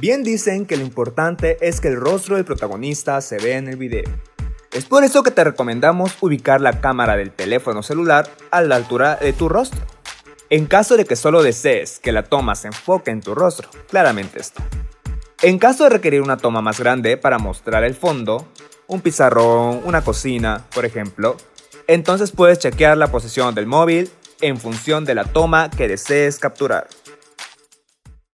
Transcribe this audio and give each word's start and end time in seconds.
Bien 0.00 0.22
dicen 0.22 0.66
que 0.66 0.76
lo 0.76 0.82
importante 0.82 1.56
es 1.60 1.80
que 1.80 1.88
el 1.88 1.96
rostro 1.96 2.36
del 2.36 2.44
protagonista 2.44 3.20
se 3.20 3.38
vea 3.38 3.58
en 3.58 3.68
el 3.68 3.76
video. 3.76 4.04
Es 4.72 4.84
por 4.84 5.04
eso 5.04 5.22
que 5.22 5.30
te 5.30 5.42
recomendamos 5.42 6.16
ubicar 6.20 6.60
la 6.60 6.80
cámara 6.80 7.16
del 7.16 7.30
teléfono 7.30 7.82
celular 7.82 8.28
a 8.50 8.60
la 8.60 8.76
altura 8.76 9.16
de 9.16 9.32
tu 9.32 9.48
rostro. 9.48 9.80
En 10.50 10.66
caso 10.66 10.96
de 10.96 11.06
que 11.06 11.16
solo 11.16 11.42
desees 11.42 11.98
que 11.98 12.12
la 12.12 12.24
toma 12.24 12.54
se 12.54 12.68
enfoque 12.68 13.10
en 13.10 13.20
tu 13.20 13.34
rostro, 13.34 13.70
claramente 13.88 14.40
esto. 14.40 14.62
En 15.42 15.58
caso 15.58 15.84
de 15.84 15.90
requerir 15.90 16.22
una 16.22 16.36
toma 16.36 16.60
más 16.60 16.78
grande 16.78 17.16
para 17.16 17.38
mostrar 17.38 17.84
el 17.84 17.94
fondo, 17.94 18.46
un 18.86 19.00
pizarrón, 19.00 19.80
una 19.84 20.02
cocina, 20.02 20.64
por 20.74 20.84
ejemplo, 20.84 21.36
entonces 21.86 22.30
puedes 22.30 22.58
chequear 22.58 22.96
la 22.96 23.10
posición 23.10 23.54
del 23.54 23.66
móvil 23.66 24.10
en 24.40 24.58
función 24.58 25.04
de 25.04 25.14
la 25.14 25.24
toma 25.24 25.70
que 25.70 25.88
desees 25.88 26.38
capturar. 26.38 26.88